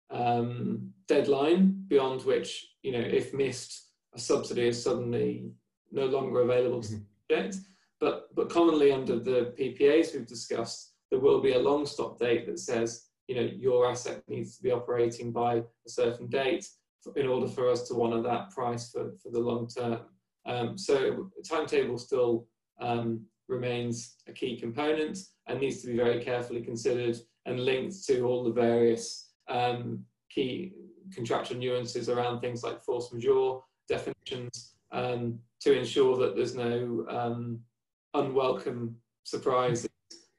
[0.09, 5.51] um, deadline beyond which, you know, if missed, a subsidy is suddenly
[5.91, 7.35] no longer available to the mm-hmm.
[7.35, 7.57] project.
[7.99, 12.45] But, but commonly under the PPAs we've discussed, there will be a long stop date
[12.45, 16.67] that says, you know, your asset needs to be operating by a certain date
[17.15, 19.99] in order for us to honour that price for, for the long term.
[20.45, 22.47] Um, so timetable still
[22.81, 28.23] um, remains a key component and needs to be very carefully considered and linked to
[28.23, 30.73] all the various um, key
[31.13, 37.59] contractual nuances around things like force majeure definitions um, to ensure that there's no um,
[38.13, 39.86] unwelcome surprises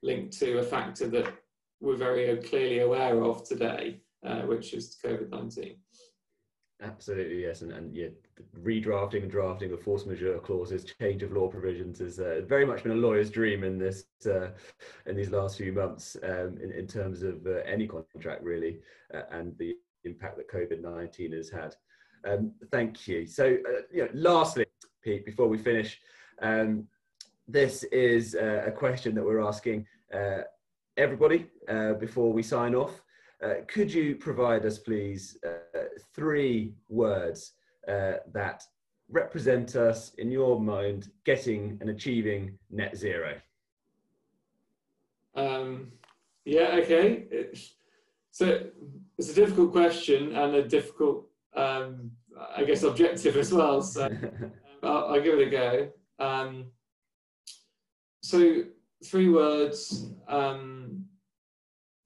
[0.02, 1.32] linked to a factor that
[1.80, 5.76] we're very clearly aware of today, uh, which is COVID-19.
[6.80, 8.06] Absolutely, yes, and, and yeah,
[8.60, 12.84] redrafting and drafting of force majeure clauses, change of law provisions has uh, very much
[12.84, 14.50] been a lawyer's dream in this uh,
[15.06, 18.78] in these last few months um, in, in terms of uh, any contract really,
[19.12, 19.74] uh, and the
[20.04, 21.74] impact that COVID nineteen has had.
[22.24, 23.26] Um, thank you.
[23.26, 24.66] So, uh, you know, lastly,
[25.02, 26.00] Pete, before we finish,
[26.42, 26.86] um,
[27.48, 29.86] this is uh, a question that we're asking
[30.96, 31.46] everybody
[31.98, 33.02] before we sign off.
[33.42, 35.78] Uh, could you provide us, please, uh,
[36.12, 37.52] three words
[37.86, 38.64] uh, that
[39.08, 43.36] represent us, in your mind, getting and achieving net zero?
[45.36, 45.92] Um,
[46.44, 47.26] yeah, okay.
[47.30, 47.74] It's,
[48.32, 48.66] so
[49.16, 52.10] it's a difficult question and a difficult, um,
[52.56, 53.82] I guess, objective as well.
[53.82, 54.10] So
[54.82, 55.88] I'll, I'll, give it a go.
[56.18, 56.66] Um,
[58.28, 58.64] so
[59.04, 60.10] three words.
[60.28, 61.04] Um,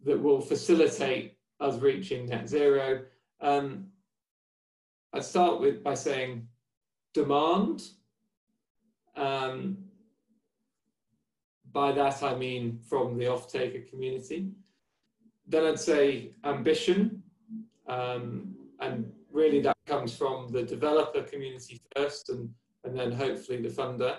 [0.05, 3.03] that will facilitate us reaching net zero.
[3.41, 3.87] Um,
[5.12, 6.49] I'd start with by saying
[7.14, 7.83] demand.
[9.16, 9.79] Um,
[11.73, 14.49] by that I mean from the off-taker community.
[15.47, 17.23] Then I'd say ambition,
[17.87, 22.51] um, and really that comes from the developer community first, and,
[22.85, 24.16] and then hopefully the funder.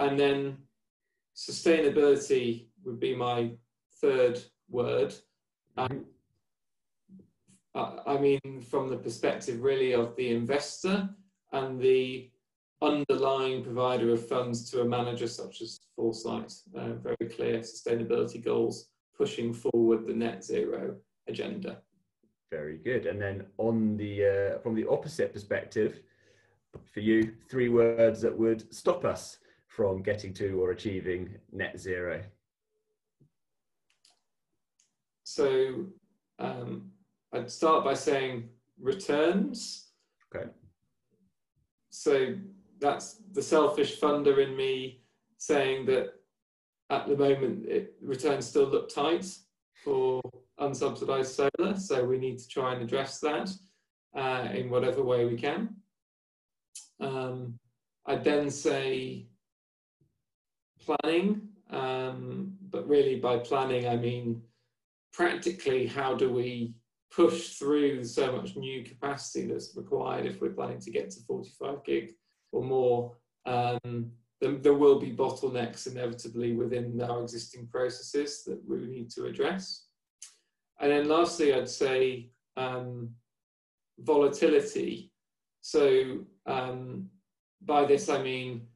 [0.00, 0.58] And then
[1.38, 3.50] sustainability would be my
[4.00, 5.14] third word.
[5.76, 6.06] Um,
[7.74, 11.08] I mean, from the perspective really of the investor
[11.52, 12.30] and the
[12.82, 18.88] underlying provider of funds to a manager such as Foresight, uh, very clear sustainability goals
[19.16, 20.96] pushing forward the net zero
[21.28, 21.78] agenda.
[22.50, 23.06] Very good.
[23.06, 26.00] And then on the uh, from the opposite perspective,
[26.92, 29.38] for you, three words that would stop us
[29.78, 32.20] from getting to or achieving net zero.
[35.22, 35.86] So
[36.40, 36.90] um,
[37.32, 38.48] I'd start by saying
[38.80, 39.90] returns.
[40.34, 40.50] Okay.
[41.90, 42.34] So
[42.80, 45.02] that's the selfish funder in me
[45.36, 46.08] saying that
[46.90, 49.26] at the moment it, returns still look tight
[49.84, 50.20] for
[50.58, 51.76] unsubsidized solar.
[51.76, 53.48] So we need to try and address that
[54.16, 55.76] uh, in whatever way we can.
[56.98, 57.60] Um,
[58.06, 59.27] I'd then say
[60.88, 64.42] planning, um, but really by planning I mean
[65.12, 66.74] practically, how do we
[67.10, 71.84] push through so much new capacity that's required if we're planning to get to 45
[71.84, 72.12] gig
[72.52, 73.16] or more?
[73.46, 79.24] Um, then there will be bottlenecks inevitably within our existing processes that we need to
[79.24, 79.86] address.
[80.80, 83.10] And then lastly, I'd say um,
[83.98, 85.10] volatility.
[85.60, 87.10] So um,
[87.62, 88.68] by this, I mean,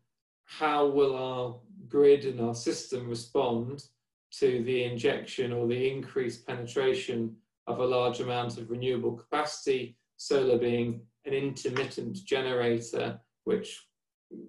[0.46, 1.56] how will our
[1.88, 3.84] grid and our system respond
[4.32, 10.58] to the injection or the increased penetration of a large amount of renewable capacity, solar
[10.58, 13.86] being an intermittent generator, which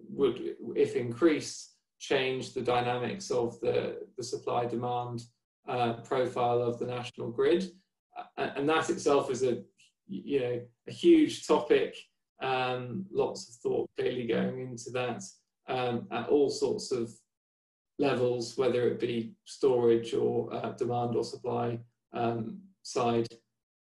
[0.10, 5.24] would, if increased, change the dynamics of the, the supply demand
[5.68, 7.72] uh, profile of the national grid.
[8.38, 9.62] And that itself is a,
[10.08, 11.96] you know, a huge topic,
[12.42, 15.24] um, lots of thought clearly going into that
[15.68, 17.12] um, at all sorts of
[18.00, 21.80] levels, whether it be storage or uh, demand or supply
[22.14, 23.28] um, side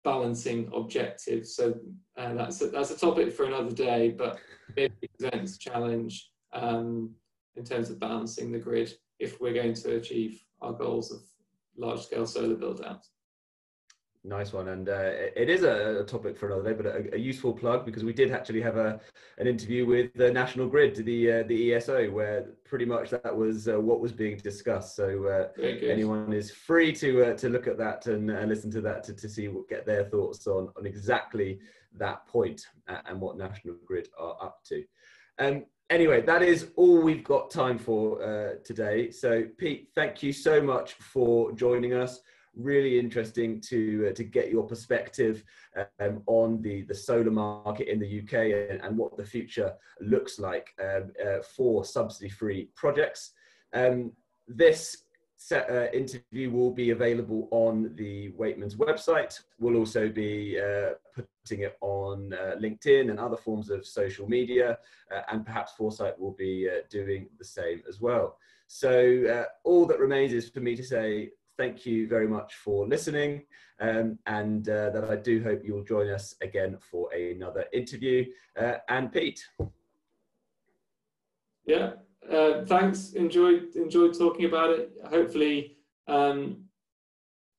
[0.04, 1.56] balancing objectives.
[1.56, 1.76] So
[2.18, 4.40] uh, that's a, that's a topic for another day, but
[4.76, 7.14] it presents a challenge um,
[7.56, 11.22] in terms of balancing the grid if we're going to achieve our goals of
[11.78, 13.06] large scale solar build out.
[14.28, 17.54] Nice one, and uh, it is a, topic for another day, but a, a, useful
[17.54, 19.00] plug because we did actually have a
[19.38, 23.70] an interview with the National Grid, the uh, the ESO, where pretty much that was
[23.70, 24.98] uh, what was being discussed.
[24.98, 29.06] So uh, anyone is free to uh, to look at that and listen to that
[29.06, 31.60] to, to see what get their thoughts on on exactly
[31.98, 32.68] that point
[33.06, 34.84] and what National Grid are up to.
[35.40, 39.10] Um, anyway, that is all we've got time for uh, today.
[39.10, 42.20] So Pete, thank you so much for joining us
[42.58, 45.44] really interesting to uh, to get your perspective
[46.00, 50.40] um, on the the solar market in the UK and, and what the future looks
[50.40, 53.32] like um, uh, for subsidy free projects.
[53.74, 54.12] Um,
[54.48, 55.04] this
[55.38, 59.40] set, uh, interview will be available on the Watemans website.
[59.60, 64.78] We'll also be uh, putting it on uh, LinkedIn and other forms of social media,
[65.16, 68.38] uh, and perhaps Foresight will be doing the same as well.
[68.70, 73.44] So all that remains is for me to say thank you very much for listening
[73.80, 78.26] um, and uh, that I do hope you'll join us again for another interview.
[78.60, 79.44] Uh, and Pete.
[81.66, 81.94] Yeah,
[82.32, 83.14] uh, thanks.
[83.14, 84.92] Enjoyed, enjoyed talking about it.
[85.10, 85.78] Hopefully
[86.08, 86.64] um,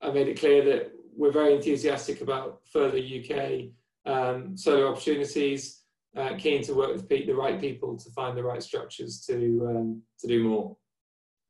[0.00, 3.70] I made it clear that we're very enthusiastic about further UK
[4.06, 5.82] um, solar opportunities.
[6.16, 9.34] Uh, keen to work with Pete, the right people to find the right structures to
[9.68, 10.76] um, to do more.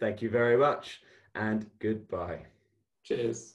[0.00, 1.00] Thank you very much
[1.38, 2.40] and goodbye.
[3.04, 3.54] Cheers.